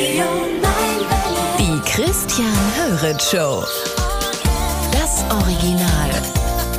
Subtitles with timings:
[0.00, 3.62] Die Christian Höret Show.
[4.92, 6.10] Das Original.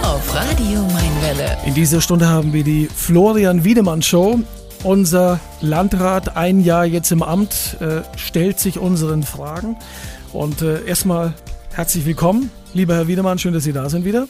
[0.02, 1.55] Auf Radio Mainwelle.
[1.68, 4.39] In dieser Stunde haben wir die Florian Wiedemann Show.
[4.84, 9.78] Unser Landrat, ein Jahr jetzt im Amt, äh, stellt sich unseren Fragen.
[10.34, 11.36] Und äh, erstmal
[11.76, 14.28] herzlich willkommen, lieber Herr Wiedemann, schön, dass Sie da sind wieder.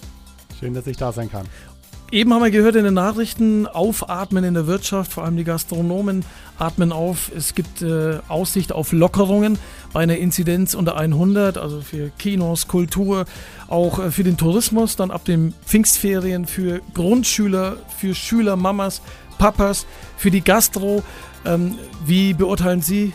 [0.59, 1.47] Schön, dass ich da sein kann.
[2.11, 6.25] Eben haben wir gehört in den Nachrichten, Aufatmen in der Wirtschaft, vor allem die Gastronomen
[6.59, 7.31] atmen auf.
[7.33, 9.57] Es gibt äh, Aussicht auf Lockerungen
[9.93, 13.23] bei einer Inzidenz unter 100, also für Kinos, Kultur,
[13.69, 19.01] auch äh, für den Tourismus, dann ab den Pfingstferien für Grundschüler, für Schüler, Mamas,
[19.37, 19.85] Papas,
[20.17, 21.03] für die Gastro.
[21.45, 23.13] Ähm, wie beurteilen Sie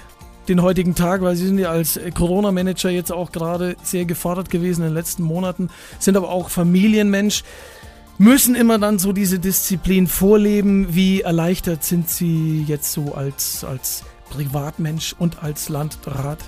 [0.48, 4.82] den heutigen Tag, weil Sie sind ja als Corona-Manager jetzt auch gerade sehr gefordert gewesen
[4.82, 7.42] in den letzten Monaten, sind aber auch Familienmensch
[8.18, 10.94] müssen immer dann so diese Disziplin vorleben.
[10.94, 16.38] Wie erleichtert sind Sie jetzt so als, als Privatmensch und als Landrat?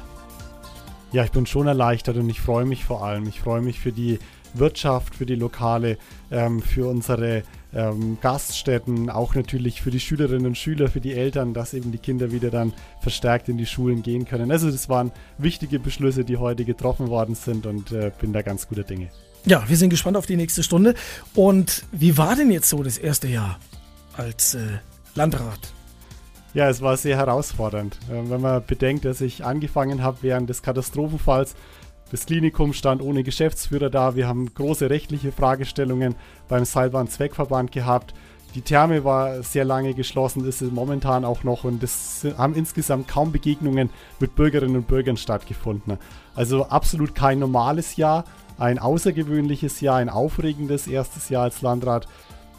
[1.12, 3.26] Ja, ich bin schon erleichtert und ich freue mich vor allem.
[3.28, 4.18] Ich freue mich für die
[4.54, 5.98] Wirtschaft, für die Lokale,
[6.30, 7.42] ähm, für unsere
[7.74, 11.98] ähm, Gaststätten, auch natürlich für die Schülerinnen und Schüler, für die Eltern, dass eben die
[11.98, 14.50] Kinder wieder dann verstärkt in die Schulen gehen können.
[14.50, 18.68] Also das waren wichtige Beschlüsse, die heute getroffen worden sind und äh, bin da ganz
[18.68, 19.10] guter Dinge.
[19.48, 20.94] Ja, wir sind gespannt auf die nächste Stunde.
[21.34, 23.58] Und wie war denn jetzt so das erste Jahr
[24.14, 24.60] als äh,
[25.14, 25.72] Landrat?
[26.52, 27.98] Ja, es war sehr herausfordernd.
[28.10, 31.54] Äh, wenn man bedenkt, dass ich angefangen habe während des Katastrophenfalls,
[32.10, 36.14] das Klinikum stand ohne Geschäftsführer da, wir haben große rechtliche Fragestellungen
[36.48, 38.12] beim Seilbahn-Zweckverband gehabt.
[38.54, 43.08] Die Therme war sehr lange geschlossen, ist es momentan auch noch und es haben insgesamt
[43.08, 43.88] kaum Begegnungen
[44.20, 45.96] mit Bürgerinnen und Bürgern stattgefunden.
[46.34, 48.24] Also absolut kein normales Jahr,
[48.58, 52.06] ein außergewöhnliches Jahr, ein aufregendes erstes Jahr als Landrat.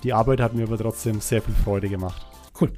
[0.04, 2.26] Die Arbeit hat mir aber trotzdem sehr viel Freude gemacht.
[2.60, 2.72] Cool.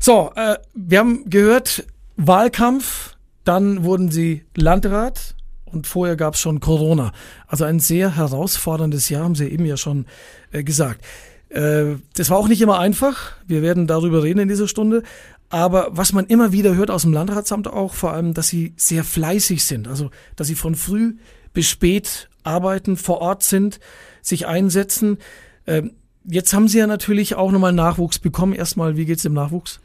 [0.00, 6.60] So, äh, wir haben gehört, Wahlkampf, dann wurden Sie Landrat und vorher gab es schon
[6.60, 7.12] Corona.
[7.46, 10.06] Also ein sehr herausforderndes Jahr, haben Sie eben ja schon
[10.52, 11.04] äh, gesagt.
[11.48, 13.32] Äh, das war auch nicht immer einfach.
[13.46, 15.02] Wir werden darüber reden in dieser Stunde.
[15.48, 19.04] Aber was man immer wieder hört aus dem Landratsamt auch, vor allem, dass sie sehr
[19.04, 19.86] fleißig sind.
[19.86, 21.16] Also, dass sie von früh
[21.52, 23.80] bis spät arbeiten, vor Ort sind,
[24.22, 25.18] sich einsetzen.
[25.66, 25.92] Ähm,
[26.24, 28.52] jetzt haben Sie ja natürlich auch nochmal Nachwuchs bekommen.
[28.52, 29.80] Erstmal, wie geht's dem Nachwuchs?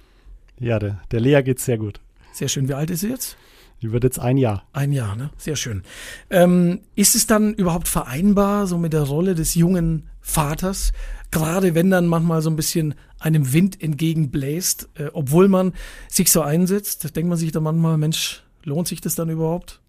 [0.60, 2.00] Ja, der, der Lea geht's sehr gut.
[2.34, 2.68] Sehr schön.
[2.68, 3.38] Wie alt ist sie jetzt?
[3.82, 4.64] Die wird jetzt ein Jahr.
[4.74, 5.32] Ein Jahr, ne?
[5.38, 5.82] Sehr schön.
[6.30, 10.92] Ähm, ist es dann überhaupt vereinbar, so mit der Rolle des jungen Vaters?
[11.32, 15.74] Gerade wenn dann manchmal so ein bisschen einem Wind entgegenbläst, äh, obwohl man
[16.08, 19.82] sich so einsetzt, denkt man sich dann manchmal, Mensch, lohnt sich das dann überhaupt?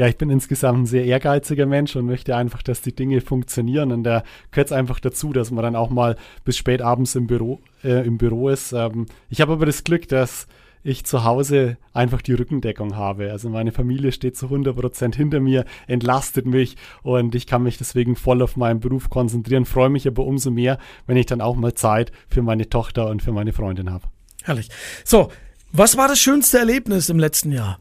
[0.00, 3.92] Ja, ich bin insgesamt ein sehr ehrgeiziger Mensch und möchte einfach, dass die Dinge funktionieren.
[3.92, 7.26] Und da gehört es einfach dazu, dass man dann auch mal bis spät abends im
[7.26, 8.72] Büro, äh, im Büro ist.
[8.72, 10.46] Ähm, ich habe aber das Glück, dass
[10.82, 13.30] ich zu Hause einfach die Rückendeckung habe.
[13.30, 18.16] Also meine Familie steht zu 100% hinter mir, entlastet mich und ich kann mich deswegen
[18.16, 21.74] voll auf meinen Beruf konzentrieren, freue mich aber umso mehr, wenn ich dann auch mal
[21.74, 24.04] Zeit für meine Tochter und für meine Freundin habe.
[24.44, 24.70] Herrlich.
[25.04, 25.28] So,
[25.72, 27.78] was war das schönste Erlebnis im letzten Jahr?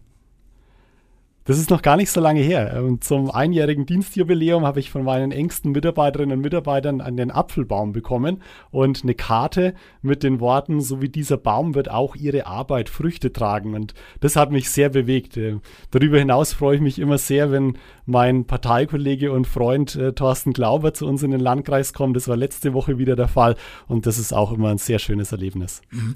[1.50, 2.84] Das ist noch gar nicht so lange her.
[2.86, 8.44] Und zum einjährigen Dienstjubiläum habe ich von meinen engsten Mitarbeiterinnen und Mitarbeitern einen Apfelbaum bekommen
[8.70, 9.74] und eine Karte
[10.04, 13.74] mit den Worten, so wie dieser Baum wird auch ihre Arbeit Früchte tragen.
[13.74, 15.38] Und das hat mich sehr bewegt.
[15.38, 15.56] Äh,
[15.90, 20.94] darüber hinaus freue ich mich immer sehr, wenn mein Parteikollege und Freund äh, Thorsten Glauber
[20.94, 22.16] zu uns in den Landkreis kommt.
[22.16, 23.56] Das war letzte Woche wieder der Fall
[23.88, 25.82] und das ist auch immer ein sehr schönes Erlebnis.
[25.90, 26.16] Mhm.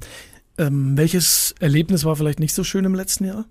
[0.59, 3.45] Ähm, welches Erlebnis war vielleicht nicht so schön im letzten Jahr?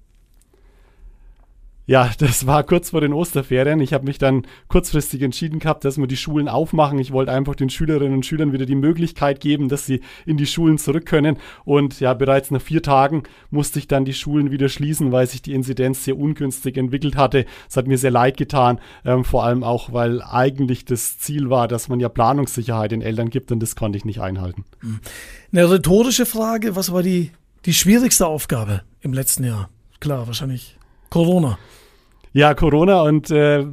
[1.86, 3.80] Ja, das war kurz vor den Osterferien.
[3.80, 6.98] Ich habe mich dann kurzfristig entschieden gehabt, dass wir die Schulen aufmachen.
[6.98, 10.46] Ich wollte einfach den Schülerinnen und Schülern wieder die Möglichkeit geben, dass sie in die
[10.46, 11.38] Schulen zurück können.
[11.64, 15.42] Und ja, bereits nach vier Tagen musste ich dann die Schulen wieder schließen, weil sich
[15.42, 17.46] die Inzidenz sehr ungünstig entwickelt hatte.
[17.68, 21.68] Es hat mir sehr leid getan, ähm, vor allem auch, weil eigentlich das Ziel war,
[21.68, 24.64] dass man ja Planungssicherheit den Eltern gibt und das konnte ich nicht einhalten.
[24.80, 25.00] Hm.
[25.52, 27.30] Eine rhetorische Frage, was war die,
[27.66, 29.68] die schwierigste Aufgabe im letzten Jahr?
[30.00, 30.76] Klar, wahrscheinlich
[31.10, 31.58] Corona.
[32.34, 33.66] Ja, Corona und äh,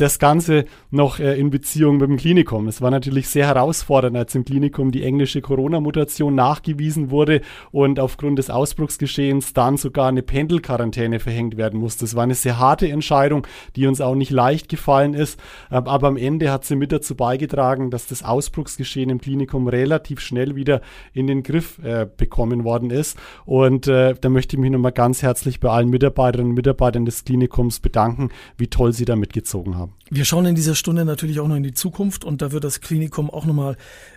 [0.00, 2.68] das Ganze noch äh, in Beziehung mit dem Klinikum.
[2.68, 7.40] Es war natürlich sehr herausfordernd, als im Klinikum die englische Corona-Mutation nachgewiesen wurde
[7.72, 12.04] und aufgrund des Ausbruchsgeschehens dann sogar eine Pendelquarantäne verhängt werden musste.
[12.04, 15.38] Das war eine sehr harte Entscheidung, die uns auch nicht leicht gefallen ist.
[15.70, 20.20] Ähm, aber am Ende hat sie mit dazu beigetragen, dass das Ausbruchsgeschehen im Klinikum relativ
[20.20, 20.80] schnell wieder
[21.12, 23.18] in den Griff äh, bekommen worden ist.
[23.44, 27.24] Und äh, da möchte ich mich nochmal ganz herzlich bei allen Mitarbeiterinnen und Mitarbeitern des
[27.24, 29.87] Klinikums bedanken, wie toll sie da mitgezogen haben.
[30.10, 32.80] Wir schauen in dieser Stunde natürlich auch noch in die Zukunft und da wird das
[32.80, 33.76] Klinikum auch nochmal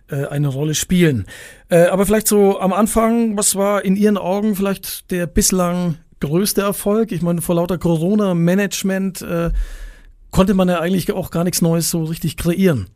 [0.10, 1.26] äh, eine Rolle spielen.
[1.70, 6.62] Äh, aber vielleicht so am Anfang, was war in Ihren Augen vielleicht der bislang größte
[6.62, 7.12] Erfolg?
[7.12, 9.52] Ich meine, vor lauter Corona-Management äh,
[10.32, 12.88] konnte man ja eigentlich auch gar nichts Neues so richtig kreieren.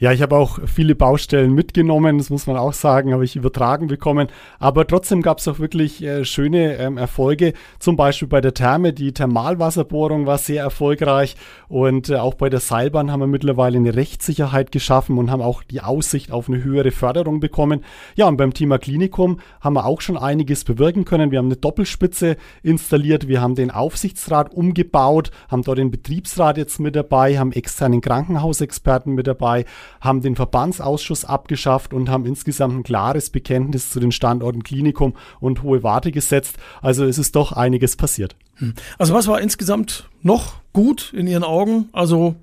[0.00, 3.88] Ja, ich habe auch viele Baustellen mitgenommen, das muss man auch sagen, habe ich übertragen
[3.88, 4.28] bekommen.
[4.60, 7.52] Aber trotzdem gab es auch wirklich äh, schöne ähm, Erfolge.
[7.80, 11.34] Zum Beispiel bei der Therme, die Thermalwasserbohrung war sehr erfolgreich.
[11.66, 15.64] Und äh, auch bei der Seilbahn haben wir mittlerweile eine Rechtssicherheit geschaffen und haben auch
[15.64, 17.84] die Aussicht auf eine höhere Förderung bekommen.
[18.14, 21.32] Ja, und beim Thema Klinikum haben wir auch schon einiges bewirken können.
[21.32, 26.78] Wir haben eine Doppelspitze installiert, wir haben den Aufsichtsrat umgebaut, haben dort den Betriebsrat jetzt
[26.78, 29.64] mit dabei, haben externen Krankenhausexperten mit dabei
[30.00, 35.62] haben den Verbandsausschuss abgeschafft und haben insgesamt ein klares Bekenntnis zu den Standorten Klinikum und
[35.62, 36.56] Hohe Warte gesetzt.
[36.82, 38.36] Also es ist doch einiges passiert.
[38.56, 38.74] Hm.
[38.98, 41.88] Also was war insgesamt noch gut in Ihren Augen?
[41.92, 42.36] Also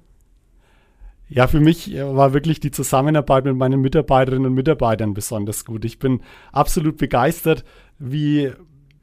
[1.28, 5.84] ja, für mich äh, war wirklich die Zusammenarbeit mit meinen Mitarbeiterinnen und Mitarbeitern besonders gut.
[5.86, 6.22] Ich bin
[6.52, 7.64] absolut begeistert,
[7.98, 8.52] wie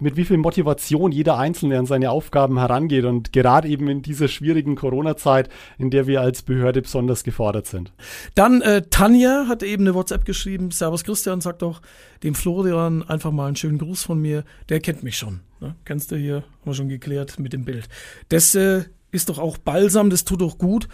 [0.02, 4.28] mit wie viel Motivation jeder Einzelne an seine Aufgaben herangeht und gerade eben in dieser
[4.28, 7.92] schwierigen Corona-Zeit, in der wir als Behörde besonders gefordert sind.
[8.34, 10.70] Dann äh, Tanja hat eben eine WhatsApp geschrieben.
[10.70, 11.80] Servus Christian, sagt doch
[12.22, 14.44] dem Florian einfach mal einen schönen Gruß von mir.
[14.68, 15.40] Der kennt mich schon.
[15.60, 15.74] Ne?
[15.84, 16.36] Kennst du hier?
[16.36, 17.88] Haben wir schon geklärt mit dem Bild.
[18.28, 20.88] Das äh, ist doch auch balsam, das tut doch gut,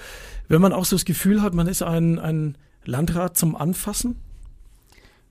[0.49, 4.17] wenn man auch so das Gefühl hat, man ist ein, ein Landrat zum Anfassen.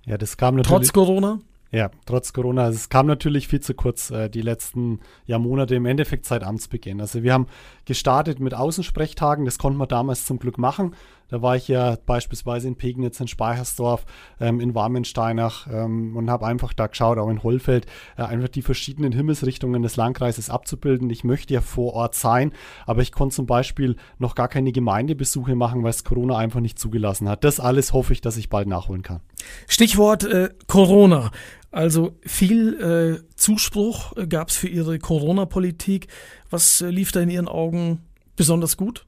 [0.06, 0.90] Ja, das kam natürlich.
[0.90, 1.40] Trotz Corona?
[1.72, 2.64] Ja, trotz Corona.
[2.66, 6.44] Also es kam natürlich viel zu kurz, äh, die letzten ja, Monate im Endeffekt seit
[6.44, 7.02] Amtsbeginn.
[7.02, 7.48] Also wir haben
[7.86, 10.96] gestartet mit Außensprechtagen, das konnten wir damals zum Glück machen.
[11.30, 14.06] Da war ich ja beispielsweise in Pegnitz, in Speichersdorf,
[14.40, 17.86] ähm, in Warmensteinach ähm, und habe einfach da geschaut, auch in Hollfeld,
[18.18, 21.10] äh, einfach die verschiedenen Himmelsrichtungen des Landkreises abzubilden.
[21.10, 22.54] Ich möchte ja vor Ort sein,
[22.86, 26.80] aber ich konnte zum Beispiel noch gar keine Gemeindebesuche machen, weil es Corona einfach nicht
[26.80, 27.44] zugelassen hat.
[27.44, 29.22] Das alles hoffe ich, dass ich bald nachholen kann.
[29.68, 31.32] Stichwort äh, Corona.
[31.72, 36.08] Also viel äh, Zuspruch äh, gab es für Ihre Corona-Politik.
[36.50, 38.00] Was äh, lief da in Ihren Augen
[38.36, 39.06] besonders gut?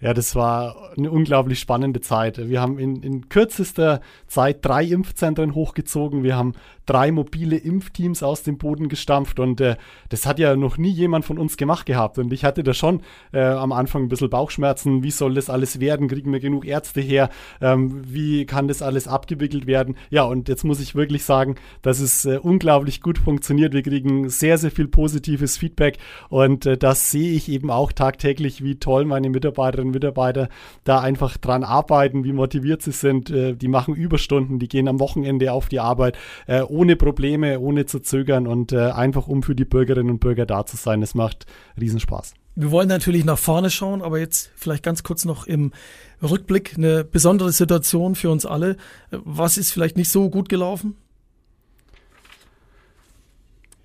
[0.00, 2.48] Ja, das war eine unglaublich spannende Zeit.
[2.48, 6.22] Wir haben in, in kürzester Zeit drei Impfzentren hochgezogen.
[6.22, 6.54] Wir haben
[6.86, 9.76] drei mobile Impfteams aus dem Boden gestampft und äh,
[10.08, 12.18] das hat ja noch nie jemand von uns gemacht gehabt.
[12.18, 13.02] Und ich hatte da schon
[13.32, 15.02] äh, am Anfang ein bisschen Bauchschmerzen.
[15.02, 16.08] Wie soll das alles werden?
[16.08, 17.28] Kriegen wir genug Ärzte her?
[17.60, 19.96] Ähm, wie kann das alles abgewickelt werden?
[20.10, 23.74] Ja, und jetzt muss ich wirklich sagen, dass es äh, unglaublich gut funktioniert.
[23.74, 25.98] Wir kriegen sehr, sehr viel positives Feedback
[26.28, 30.48] und äh, das sehe ich eben auch tagtäglich, wie toll meine Mitarbeiterinnen und Mitarbeiter
[30.84, 33.30] da einfach dran arbeiten, wie motiviert sie sind.
[33.30, 37.86] Äh, die machen Überstunden, die gehen am Wochenende auf die Arbeit, äh, ohne Probleme, ohne
[37.86, 41.02] zu zögern und äh, einfach um für die Bürgerinnen und Bürger da zu sein.
[41.02, 41.46] Es macht
[41.80, 42.34] Riesenspaß.
[42.60, 45.70] Wir wollen natürlich nach vorne schauen, aber jetzt vielleicht ganz kurz noch im
[46.20, 48.76] Rückblick eine besondere Situation für uns alle.
[49.10, 50.96] Was ist vielleicht nicht so gut gelaufen?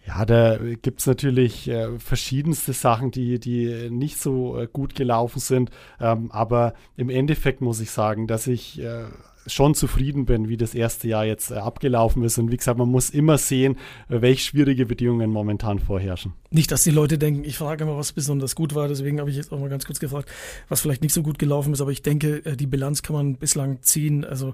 [0.05, 5.39] Ja, da gibt es natürlich äh, verschiedenste Sachen, die, die nicht so äh, gut gelaufen
[5.39, 5.71] sind.
[5.99, 9.05] Ähm, aber im Endeffekt muss ich sagen, dass ich äh,
[9.47, 12.37] schon zufrieden bin, wie das erste Jahr jetzt äh, abgelaufen ist.
[12.37, 13.77] Und wie gesagt, man muss immer sehen,
[14.09, 16.33] äh, welche schwierige Bedingungen momentan vorherrschen.
[16.49, 18.87] Nicht, dass die Leute denken, ich frage immer, was besonders gut war.
[18.87, 20.29] Deswegen habe ich jetzt auch mal ganz kurz gefragt,
[20.69, 21.81] was vielleicht nicht so gut gelaufen ist.
[21.81, 24.25] Aber ich denke, äh, die Bilanz kann man bislang ziehen.
[24.25, 24.53] Also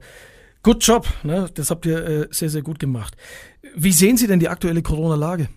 [0.62, 1.50] Good Job, ne?
[1.54, 3.16] das habt ihr äh, sehr, sehr gut gemacht.
[3.76, 5.48] Wie sehen Sie denn die aktuelle Corona-Lage?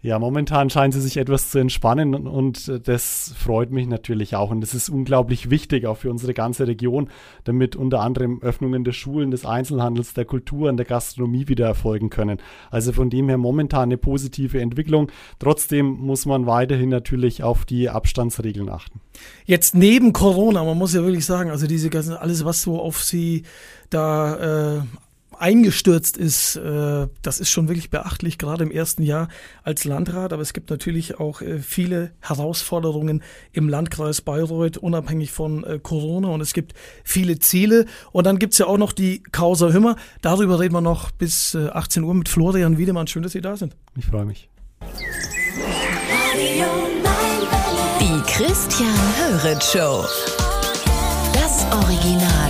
[0.00, 4.52] Ja, momentan scheint sie sich etwas zu entspannen und das freut mich natürlich auch.
[4.52, 7.10] Und das ist unglaublich wichtig, auch für unsere ganze Region,
[7.42, 12.10] damit unter anderem Öffnungen der Schulen, des Einzelhandels, der Kultur und der Gastronomie wieder erfolgen
[12.10, 12.38] können.
[12.70, 15.10] Also von dem her momentan eine positive Entwicklung.
[15.40, 19.00] Trotzdem muss man weiterhin natürlich auf die Abstandsregeln achten.
[19.46, 23.02] Jetzt neben Corona, man muss ja wirklich sagen, also diese ganzen, alles, was so auf
[23.02, 23.42] Sie
[23.90, 24.80] da äh,
[25.40, 29.28] eingestürzt ist, äh, das ist schon wirklich beachtlich, gerade im ersten Jahr
[29.62, 30.32] als Landrat.
[30.32, 36.28] Aber es gibt natürlich auch äh, viele Herausforderungen im Landkreis Bayreuth, unabhängig von äh, Corona.
[36.28, 37.86] Und es gibt viele Ziele.
[38.12, 39.96] Und dann gibt's ja auch noch die Causa Hümmer.
[40.22, 43.06] Darüber reden wir noch bis 18 Uhr mit Florian Wiedemann.
[43.06, 43.76] Schön, dass Sie da sind.
[43.96, 44.48] Ich freue mich.
[48.00, 50.04] Die Christian Höret Show.
[51.32, 52.47] Das Original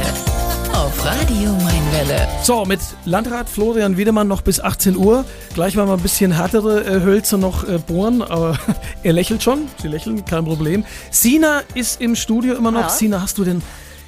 [0.89, 2.27] auf Radio Mainwelle.
[2.43, 5.27] So, mit Landrat Florian Wiedemann noch bis 18 Uhr.
[5.53, 8.59] Gleich mal ein bisschen härtere äh, Hölzer noch äh, bohren, aber
[9.03, 9.69] er lächelt schon.
[9.83, 10.87] Sie lächeln, kein Problem.
[11.11, 12.81] Sina ist im Studio immer noch.
[12.81, 12.89] Ja.
[12.89, 13.61] Sina, hast du denn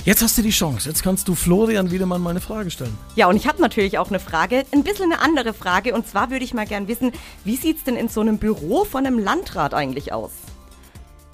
[0.06, 0.88] Jetzt hast du die Chance.
[0.88, 2.96] Jetzt kannst du Florian Wiedemann mal eine Frage stellen.
[3.14, 4.62] Ja, und ich habe natürlich auch eine Frage.
[4.72, 5.92] Ein bisschen eine andere Frage.
[5.92, 7.12] Und zwar würde ich mal gern wissen,
[7.44, 10.30] wie sieht es denn in so einem Büro von einem Landrat eigentlich aus?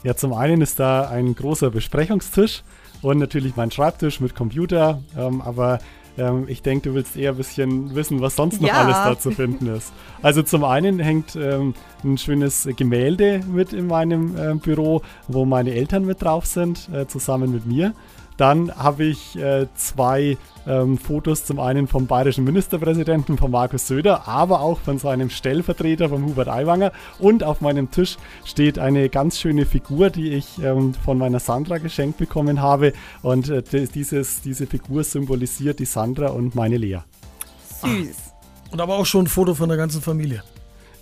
[0.02, 2.64] Ja, zum einen ist da ein großer Besprechungstisch
[3.10, 5.00] und natürlich mein Schreibtisch mit Computer.
[5.16, 5.78] Ähm, aber
[6.18, 8.80] Ähm, ich denke, du willst eher ein bisschen wissen, was sonst noch Ja.
[8.80, 9.92] alles da zu finden ist.
[10.22, 15.74] Also zum einen hängt ähm, ein schönes Gemälde mit in meinem äh, Büro, wo meine
[15.74, 17.92] Eltern mit drauf sind, äh, zusammen mit mir.
[18.36, 24.28] Dann habe ich äh, zwei ähm, Fotos, zum einen vom bayerischen Ministerpräsidenten, von Markus Söder,
[24.28, 26.92] aber auch von seinem Stellvertreter, vom Hubert Aiwanger.
[27.18, 31.78] Und auf meinem Tisch steht eine ganz schöne Figur, die ich ähm, von meiner Sandra
[31.78, 32.92] geschenkt bekommen habe.
[33.22, 36.98] Und äh, di- dieses, diese Figur symbolisiert die Sandra und meine Lea.
[37.82, 38.16] Süß.
[38.72, 40.42] Und aber auch schon ein Foto von der ganzen Familie.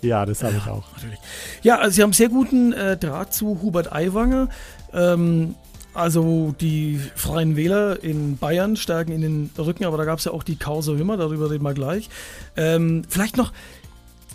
[0.01, 0.83] Ja, das habe ich auch.
[0.93, 1.19] Natürlich.
[1.63, 4.49] Ja, also Sie haben sehr guten äh, Draht zu Hubert Aiwanger.
[4.93, 5.55] Ähm,
[5.95, 10.31] also die Freien Wähler in Bayern stärken in den Rücken, aber da gab es ja
[10.31, 12.09] auch die Causa Hümmer, darüber reden wir gleich.
[12.55, 13.53] Ähm, vielleicht noch,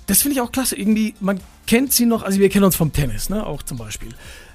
[0.07, 2.93] das finde ich auch klasse, irgendwie, man kennt sie noch, also wir kennen uns vom
[2.93, 4.11] Tennis, ne, auch zum Beispiel.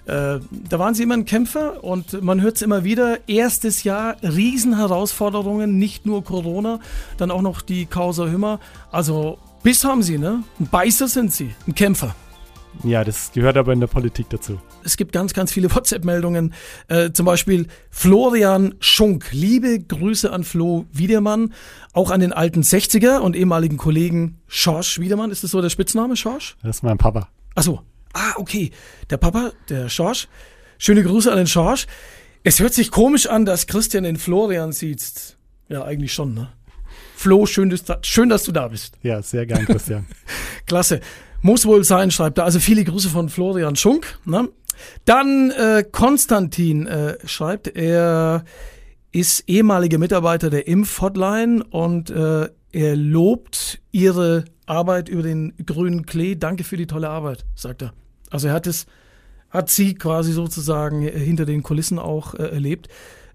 [0.06, 3.28] Äh, da waren sie immer ein Kämpfer und man hört es immer wieder.
[3.28, 6.80] Erstes Jahr, Riesenherausforderungen, nicht nur Corona,
[7.18, 8.60] dann auch noch die Causa Hümmer.
[8.92, 10.44] Also Biss haben sie, ne?
[10.60, 12.16] Ein Beißer sind sie, ein Kämpfer.
[12.84, 14.60] Ja, das gehört aber in der Politik dazu.
[14.84, 16.54] Es gibt ganz, ganz viele WhatsApp-Meldungen.
[16.88, 19.30] Äh, zum Beispiel Florian Schunk.
[19.32, 21.54] Liebe Grüße an Flo Wiedemann,
[21.94, 25.32] auch an den alten 60er und ehemaligen Kollegen Schorsch Wiedemann.
[25.32, 26.58] Ist das so der Spitzname, Schorsch?
[26.62, 27.30] Das ist mein Papa.
[27.56, 27.82] Achso.
[28.14, 28.72] Ah, okay.
[29.10, 30.28] Der Papa, der Schorsch.
[30.78, 31.88] Schöne Grüße an den Schorsch.
[32.44, 35.38] Es hört sich komisch an, dass Christian den Florian sieht.
[35.68, 36.50] Ja, eigentlich schon, ne?
[37.16, 38.98] Flo, schön, dass, schön, dass du da bist.
[39.02, 40.06] Ja, sehr gern, Christian.
[40.68, 41.00] Klasse.
[41.46, 42.44] Muss wohl sein, schreibt er.
[42.44, 44.18] Also viele Grüße von Florian Schunk.
[44.26, 44.50] Ne?
[45.06, 48.46] Dann äh, Konstantin äh, schreibt, er
[49.12, 56.34] ist ehemaliger Mitarbeiter der Impfhotline und äh, er lobt ihre Arbeit über den grünen Klee.
[56.34, 57.94] Danke für die tolle Arbeit, sagt er.
[58.32, 58.88] Also er hat es,
[59.52, 62.88] hat sie quasi sozusagen äh, hinter den Kulissen auch äh, erlebt.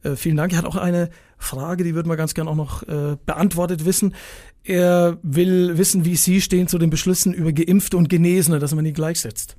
[0.02, 0.52] Äh, vielen Dank.
[0.52, 4.14] Er hat auch eine Frage, die würden wir ganz gern auch noch äh, beantwortet wissen.
[4.64, 8.84] Er will wissen, wie Sie stehen zu den Beschlüssen über Geimpfte und Genesene, dass man
[8.84, 9.56] die gleichsetzt.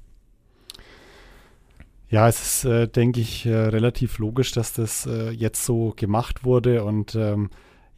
[2.10, 6.43] Ja, es ist, äh, denke ich, äh, relativ logisch, dass das äh, jetzt so gemacht
[6.43, 6.84] wurde.
[6.84, 7.50] Und ähm,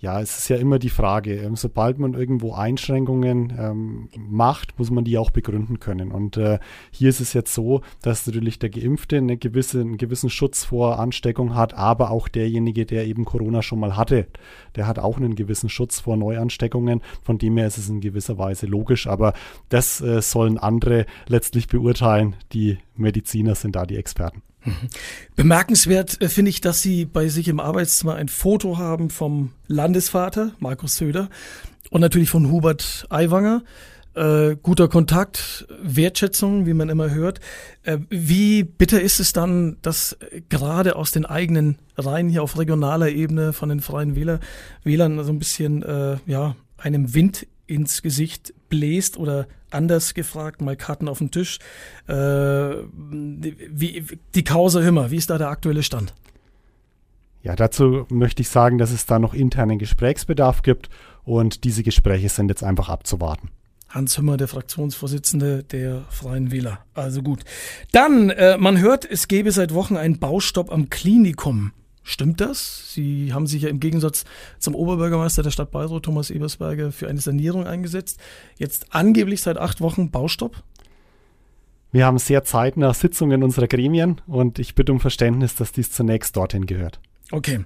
[0.03, 4.91] ja, es ist ja immer die Frage, ähm, sobald man irgendwo Einschränkungen ähm, macht, muss
[4.91, 6.11] man die auch begründen können.
[6.11, 6.59] Und äh,
[6.91, 10.99] hier ist es jetzt so, dass natürlich der Geimpfte eine gewisse, einen gewissen Schutz vor
[10.99, 14.27] Ansteckung hat, aber auch derjenige, der eben Corona schon mal hatte,
[14.75, 16.99] der hat auch einen gewissen Schutz vor Neuansteckungen.
[17.21, 19.33] Von dem her ist es in gewisser Weise logisch, aber
[19.69, 22.35] das äh, sollen andere letztlich beurteilen.
[22.51, 24.41] Die Mediziner sind da die Experten.
[25.35, 30.51] Bemerkenswert äh, finde ich, dass Sie bei sich im Arbeitszimmer ein Foto haben vom Landesvater,
[30.59, 31.29] Markus Söder,
[31.89, 33.63] und natürlich von Hubert Aiwanger.
[34.15, 37.39] Äh, guter Kontakt, Wertschätzung, wie man immer hört.
[37.81, 40.17] Äh, wie bitter ist es dann, dass
[40.49, 44.39] gerade aus den eigenen Reihen hier auf regionaler Ebene von den Freien Wähler,
[44.83, 50.75] Wählern so ein bisschen äh, ja, einem Wind ins Gesicht bläst oder anders gefragt, mal
[50.75, 51.59] Karten auf den Tisch.
[52.07, 56.13] Äh, wie, die Causa Hümmer, wie ist da der aktuelle Stand?
[57.41, 60.89] Ja, dazu möchte ich sagen, dass es da noch internen Gesprächsbedarf gibt
[61.23, 63.49] und diese Gespräche sind jetzt einfach abzuwarten.
[63.89, 66.79] Hans Hümmer, der Fraktionsvorsitzende der Freien Wähler.
[66.93, 67.43] Also gut.
[67.91, 71.71] Dann, äh, man hört, es gäbe seit Wochen einen Baustopp am Klinikum.
[72.03, 72.93] Stimmt das?
[72.93, 74.25] Sie haben sich ja im Gegensatz
[74.59, 78.19] zum Oberbürgermeister der Stadt Bayreuth, Thomas Ebersberger, für eine Sanierung eingesetzt.
[78.57, 80.61] Jetzt angeblich seit acht Wochen Baustopp.
[81.93, 86.35] Wir haben sehr zeitnah Sitzungen unserer Gremien und ich bitte um Verständnis, dass dies zunächst
[86.35, 86.99] dorthin gehört.
[87.31, 87.63] Okay.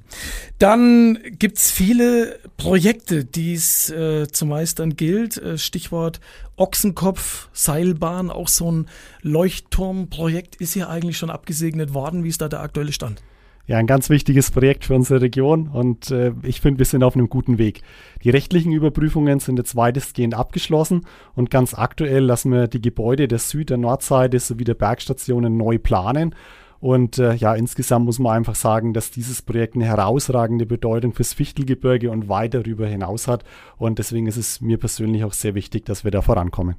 [0.59, 5.37] Dann gibt's viele Projekte, die es äh, zu meistern gilt.
[5.37, 6.19] Äh, Stichwort
[6.57, 8.87] Ochsenkopf, Seilbahn, auch so ein
[9.23, 12.23] Leuchtturmprojekt ist ja eigentlich schon abgesegnet worden.
[12.23, 13.21] Wie ist da der aktuelle Stand?
[13.67, 17.15] Ja, ein ganz wichtiges Projekt für unsere Region und äh, ich finde, wir sind auf
[17.15, 17.81] einem guten Weg.
[18.23, 21.01] Die rechtlichen Überprüfungen sind jetzt weitestgehend abgeschlossen
[21.35, 25.79] und ganz aktuell lassen wir die Gebäude der Süd-, der Nordseite sowie der Bergstationen neu
[25.79, 26.33] planen.
[26.79, 31.33] Und äh, ja, insgesamt muss man einfach sagen, dass dieses Projekt eine herausragende Bedeutung fürs
[31.33, 33.43] Fichtelgebirge und weit darüber hinaus hat.
[33.77, 36.75] Und deswegen ist es mir persönlich auch sehr wichtig, dass wir da vorankommen.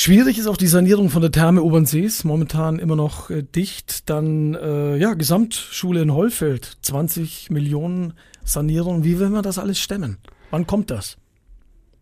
[0.00, 4.08] Schwierig ist auch die Sanierung von der Therme Obernsees, momentan immer noch äh, dicht.
[4.08, 8.12] Dann, äh, ja, Gesamtschule in Hollfeld, 20 Millionen
[8.44, 9.02] Sanierung.
[9.02, 10.18] Wie will man das alles stemmen?
[10.52, 11.16] Wann kommt das?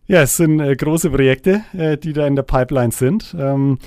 [0.08, 3.34] Ja, es sind äh, große Projekte, äh, die da in der Pipeline sind.
[3.38, 3.78] Ähm,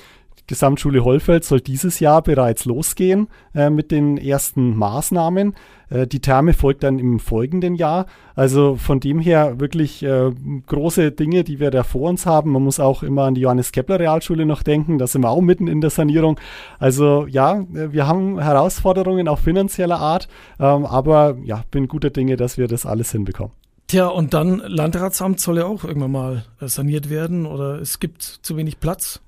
[0.49, 5.53] Gesamtschule Hollfeld soll dieses Jahr bereits losgehen äh, mit den ersten Maßnahmen.
[5.89, 8.07] Äh, die Therme folgt dann im folgenden Jahr.
[8.33, 10.31] Also von dem her wirklich äh,
[10.65, 12.51] große Dinge, die wir da vor uns haben.
[12.51, 14.97] Man muss auch immer an die Johannes Kepler Realschule noch denken.
[14.97, 16.39] Da sind wir auch mitten in der Sanierung.
[16.79, 20.27] Also ja, äh, wir haben Herausforderungen auch finanzieller Art.
[20.59, 23.53] Ähm, aber ja, bin guter Dinge, dass wir das alles hinbekommen.
[23.85, 28.23] Tja, und dann Landratsamt soll ja auch irgendwann mal äh, saniert werden oder es gibt
[28.23, 29.21] zu wenig Platz.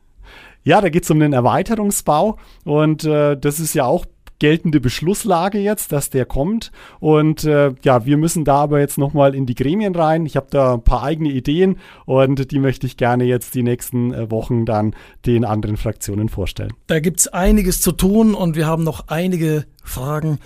[0.63, 4.05] Ja, da geht es um den Erweiterungsbau und äh, das ist ja auch
[4.41, 6.71] geltende Beschlusslage jetzt, dass der kommt.
[6.99, 10.25] Und äh, ja, wir müssen da aber jetzt nochmal in die Gremien rein.
[10.25, 14.11] Ich habe da ein paar eigene Ideen und die möchte ich gerne jetzt die nächsten
[14.11, 14.95] äh, Wochen dann
[15.27, 16.73] den anderen Fraktionen vorstellen.
[16.87, 20.39] Da gibt es einiges zu tun und wir haben noch einige Fragen.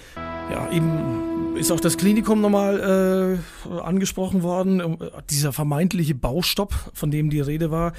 [0.52, 7.12] Ja, eben ist auch das Klinikum nochmal äh, angesprochen worden, äh, dieser vermeintliche Baustopp, von
[7.12, 7.94] dem die Rede war.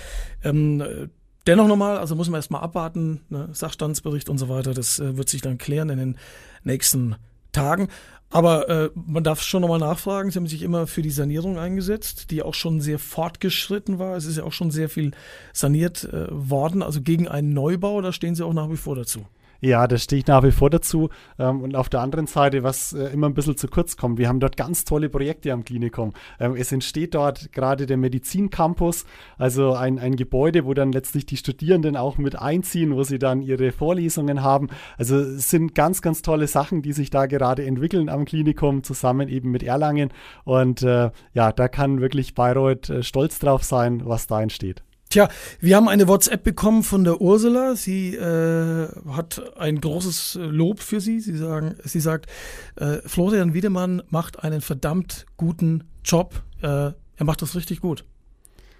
[0.45, 1.09] Ähm,
[1.47, 5.29] Dennoch nochmal, also muss man erstmal abwarten, ne, Sachstandsbericht und so weiter, das äh, wird
[5.29, 6.19] sich dann klären in den
[6.65, 7.17] nächsten
[7.53, 7.89] Tagen.
[8.31, 12.33] Aber äh, man darf schon nochmal nachfragen, Sie haben sich immer für die Sanierung eingesetzt,
[12.33, 14.17] die auch schon sehr fortgeschritten war.
[14.17, 15.13] Es ist ja auch schon sehr viel
[15.53, 19.27] saniert äh, worden, also gegen einen Neubau, da stehen Sie auch nach wie vor dazu.
[19.67, 21.09] Ja, da stehe ich nach wie vor dazu.
[21.41, 24.29] Ähm, und auf der anderen Seite, was äh, immer ein bisschen zu kurz kommt, wir
[24.29, 26.13] haben dort ganz tolle Projekte am Klinikum.
[26.39, 29.07] Ähm, es entsteht dort gerade der Medizincampus,
[29.39, 33.43] also ein, ein Gebäude, wo dann letztlich die Studierenden auch mit einziehen, wo sie dann
[33.43, 34.69] ihre Vorlesungen haben.
[34.99, 39.29] Also es sind ganz, ganz tolle Sachen, die sich da gerade entwickeln am Klinikum, zusammen
[39.29, 40.11] eben mit Erlangen.
[40.45, 44.86] Und äh, ja, da kann wirklich Bayreuth äh, stolz drauf sein, was da entsteht.
[45.17, 45.31] Tja,
[45.61, 47.75] wir haben eine WhatsApp bekommen von der Ursula.
[47.75, 51.21] Sie äh, hat ein großes Lob für Sie.
[51.21, 52.27] Sie, sagen, sie sagt,
[52.75, 56.43] äh, Florian Wiedemann macht einen verdammt guten Job.
[56.61, 58.05] Äh, er macht das richtig gut.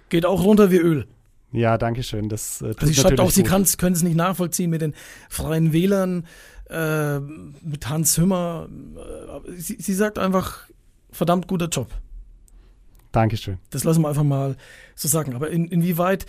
[0.09, 1.07] Geht auch runter wie Öl.
[1.53, 2.29] Ja, danke schön.
[2.29, 4.93] Das, äh, also sie schreibt auch, sie können es nicht nachvollziehen mit den
[5.29, 6.27] freien Wählern,
[6.69, 8.69] äh, mit Hans Hümmer.
[8.95, 10.67] Äh, sie, sie sagt einfach,
[11.09, 11.89] verdammt guter Job.
[13.11, 13.57] Dankeschön.
[13.69, 14.55] Das lassen wir einfach mal
[14.95, 15.33] so sagen.
[15.35, 16.25] Aber in, inwieweit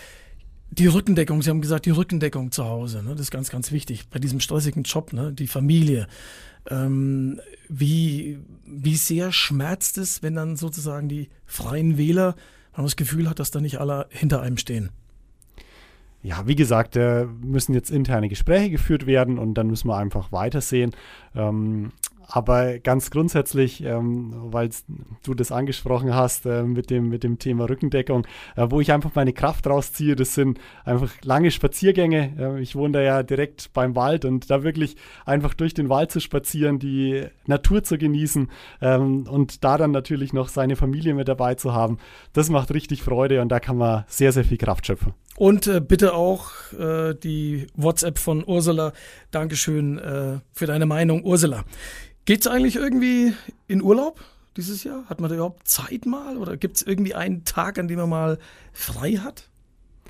[0.71, 4.09] die Rückendeckung, Sie haben gesagt, die Rückendeckung zu Hause, ne, das ist ganz, ganz wichtig
[4.11, 6.07] bei diesem stressigen Job, ne, die Familie.
[6.71, 12.35] Ähm, wie, wie sehr schmerzt es, wenn dann sozusagen die freien Wähler,
[12.79, 14.91] man das Gefühl hat, dass da nicht alle hinter einem stehen?
[16.23, 20.93] Ja, wie gesagt, müssen jetzt interne Gespräche geführt werden und dann müssen wir einfach weitersehen.
[21.35, 21.93] Ähm,
[22.29, 24.69] aber ganz grundsätzlich, ähm, weil
[25.25, 29.14] du das angesprochen hast äh, mit, dem, mit dem Thema Rückendeckung, äh, wo ich einfach
[29.14, 32.35] meine Kraft rausziehe, das sind einfach lange Spaziergänge.
[32.38, 36.12] Äh, ich wohne da ja direkt beim Wald und da wirklich einfach durch den Wald
[36.12, 38.51] zu spazieren, die Natur zu genießen
[38.83, 41.97] ähm, und da dann natürlich noch seine Familie mit dabei zu haben,
[42.35, 45.14] das macht richtig Freude und da kann man sehr, sehr viel Kraft schöpfen.
[45.38, 48.92] Und äh, bitte auch äh, die WhatsApp von Ursula.
[49.31, 51.64] Dankeschön äh, für deine Meinung, Ursula.
[52.24, 53.35] Geht's eigentlich irgendwie
[53.68, 54.20] in Urlaub
[54.57, 55.05] dieses Jahr?
[55.09, 56.38] Hat man da überhaupt Zeit mal?
[56.38, 58.38] Oder gibt es irgendwie einen Tag, an dem man mal
[58.72, 59.48] frei hat?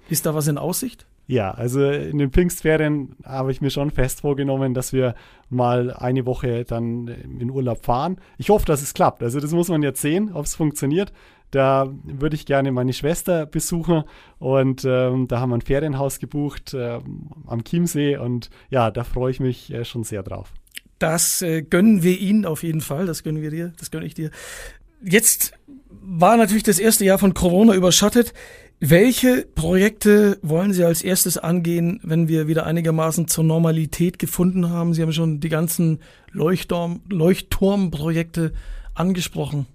[0.08, 1.04] Ist da was in Aussicht?
[1.26, 5.14] Ja, also in den Pfingstferien habe ich mir schon fest vorgenommen, dass wir
[5.50, 8.16] mal eine Woche dann in Urlaub fahren.
[8.38, 9.22] Ich hoffe, dass es klappt.
[9.22, 11.12] Also das muss man jetzt sehen, ob es funktioniert.
[11.50, 14.04] Da würde ich gerne meine Schwester besuchen
[14.38, 19.30] und ähm, da haben wir ein Ferienhaus gebucht ähm, am Chiemsee und ja, da freue
[19.30, 20.52] ich mich äh, schon sehr drauf.
[20.98, 23.06] Das äh, gönnen wir Ihnen auf jeden Fall.
[23.06, 23.72] Das gönnen wir dir.
[23.78, 24.30] Das gönne ich dir.
[25.02, 25.52] Jetzt
[25.88, 28.34] war natürlich das erste Jahr von Corona überschattet.
[28.80, 34.94] Welche Projekte wollen Sie als erstes angehen, wenn wir wieder einigermaßen zur Normalität gefunden haben?
[34.94, 38.52] Sie haben schon die ganzen Leuchtturm, Leuchtturmprojekte
[38.94, 39.66] angesprochen.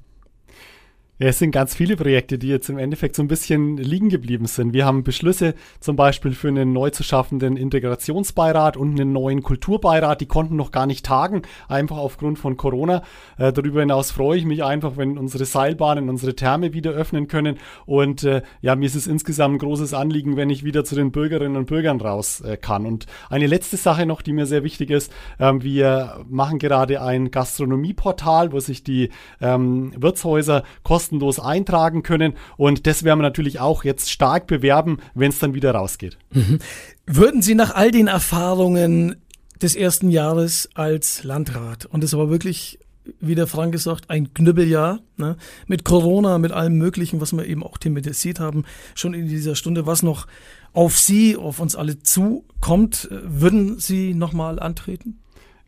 [1.19, 4.47] Ja, es sind ganz viele Projekte, die jetzt im Endeffekt so ein bisschen liegen geblieben
[4.47, 4.73] sind.
[4.73, 10.21] Wir haben Beschlüsse zum Beispiel für einen neu zu schaffenden Integrationsbeirat und einen neuen Kulturbeirat.
[10.21, 13.03] Die konnten noch gar nicht tagen, einfach aufgrund von Corona.
[13.37, 17.59] Äh, darüber hinaus freue ich mich einfach, wenn unsere Seilbahnen, unsere Therme wieder öffnen können.
[17.85, 21.11] Und äh, ja, mir ist es insgesamt ein großes Anliegen, wenn ich wieder zu den
[21.11, 22.87] Bürgerinnen und Bürgern raus äh, kann.
[22.87, 25.13] Und eine letzte Sache noch, die mir sehr wichtig ist.
[25.39, 32.33] Ähm, wir machen gerade ein Gastronomieportal, wo sich die ähm, Wirtshäuser kostenlos kostenlos eintragen können.
[32.57, 36.17] Und das werden wir natürlich auch jetzt stark bewerben, wenn es dann wieder rausgeht.
[36.31, 36.59] Mhm.
[37.05, 39.17] Würden Sie nach all den Erfahrungen
[39.61, 42.79] des ersten Jahres als Landrat, und es war wirklich
[43.19, 45.01] wie der Frank gesagt, ein Knüppeljahr.
[45.17, 45.35] Ne?
[45.67, 48.63] Mit Corona, mit allem Möglichen, was wir eben auch thematisiert haben,
[48.95, 50.25] schon in dieser Stunde, was noch
[50.71, 53.09] auf Sie, auf uns alle zukommt.
[53.11, 55.19] Würden Sie nochmal antreten?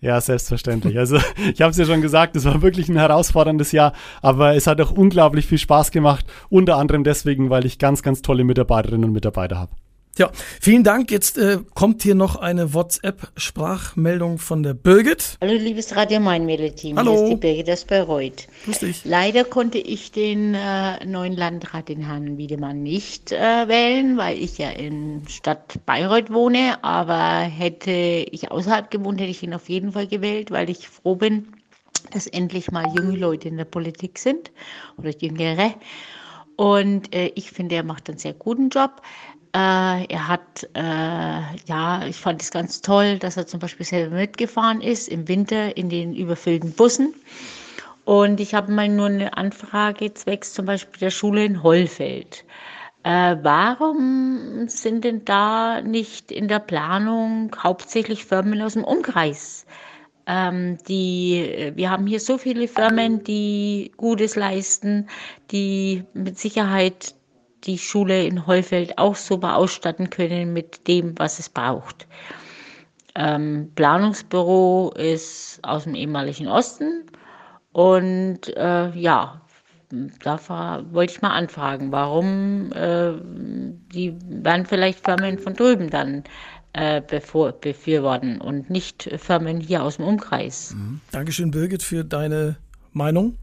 [0.05, 0.99] Ja, selbstverständlich.
[0.99, 1.17] Also
[1.53, 4.79] ich habe es ja schon gesagt, es war wirklich ein herausforderndes Jahr, aber es hat
[4.79, 9.13] auch unglaublich viel Spaß gemacht, unter anderem deswegen, weil ich ganz, ganz tolle Mitarbeiterinnen und
[9.13, 9.71] Mitarbeiter habe.
[10.17, 11.11] Ja, vielen Dank.
[11.11, 15.37] Jetzt äh, kommt hier noch eine WhatsApp-Sprachmeldung von der Birgit.
[15.41, 16.97] Hallo, liebes Radio Main-Team.
[16.97, 17.11] Hallo.
[17.11, 18.47] Hier ist die Birgit aus Bayreuth.
[18.63, 19.03] Grüß dich.
[19.03, 24.57] Leider konnte ich den äh, neuen Landrat, den Herrn Wiedemann, nicht äh, wählen, weil ich
[24.57, 26.81] ja in Stadt Bayreuth wohne.
[26.81, 31.15] Aber hätte ich außerhalb gewohnt, hätte ich ihn auf jeden Fall gewählt, weil ich froh
[31.15, 31.49] bin,
[32.11, 34.53] dass endlich mal junge Leute in der Politik sind
[34.97, 35.73] oder jüngere.
[36.55, 39.01] Und äh, ich finde, er macht einen sehr guten Job.
[39.55, 40.81] Äh, er hat, äh,
[41.65, 45.77] ja, ich fand es ganz toll, dass er zum Beispiel selber mitgefahren ist im Winter
[45.77, 47.13] in den überfüllten Bussen.
[48.03, 52.43] Und ich habe mal nur eine Anfrage zwecks zum Beispiel der Schule in Hollfeld.
[53.03, 59.65] Äh, warum sind denn da nicht in der Planung hauptsächlich Firmen aus dem Umkreis?
[60.27, 65.07] Ähm, die, wir haben hier so viele Firmen, die Gutes leisten,
[65.51, 67.15] die mit Sicherheit
[67.65, 72.07] die Schule in Heufeld auch super ausstatten können mit dem, was es braucht.
[73.15, 77.05] Ähm, Planungsbüro ist aus dem ehemaligen Osten
[77.71, 79.41] und äh, ja,
[80.23, 83.13] da wollte ich mal anfragen, warum äh,
[83.93, 86.23] die werden vielleicht Firmen von drüben dann
[86.73, 90.75] äh, bevor, befürworten und nicht Firmen hier aus dem Umkreis.
[90.75, 90.99] Mhm.
[91.11, 92.57] Dankeschön, Birgit, für deine
[92.91, 93.37] Meinung.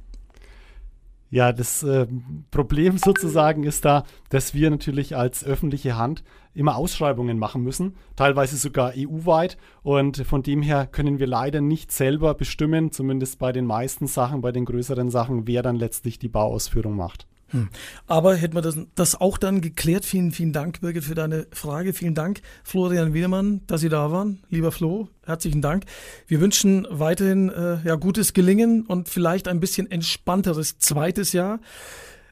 [1.33, 2.07] Ja, das äh,
[2.51, 8.59] Problem sozusagen ist da, dass wir natürlich als öffentliche Hand immer Ausschreibungen machen müssen, teilweise
[8.59, 9.57] sogar EU-weit.
[9.83, 14.43] Und von dem her können wir leider nicht selber bestimmen, zumindest bei den meisten Sachen,
[14.43, 17.27] bei den größeren Sachen, wer dann letztlich die Bauausführung macht.
[17.53, 17.69] Hm.
[18.07, 20.05] Aber hätten wir das, das auch dann geklärt.
[20.05, 21.93] Vielen, vielen Dank, Birgit, für deine Frage.
[21.93, 24.43] Vielen Dank, Florian Wiedemann, dass Sie da waren.
[24.49, 25.85] Lieber Flo, herzlichen Dank.
[26.27, 31.61] Wir wünschen weiterhin äh, ja, gutes Gelingen und vielleicht ein bisschen entspannteres zweites Jahr.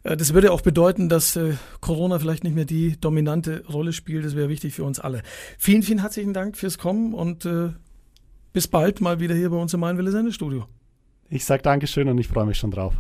[0.03, 4.25] Äh, das würde auch bedeuten, dass äh, Corona vielleicht nicht mehr die dominante Rolle spielt.
[4.25, 5.23] Das wäre wichtig für uns alle.
[5.59, 7.71] Vielen, vielen herzlichen Dank fürs Kommen und äh,
[8.53, 10.67] bis bald mal wieder hier bei uns im Mainwelle Sendestudio.
[11.29, 12.95] Ich sage Dankeschön und ich freue mich schon drauf.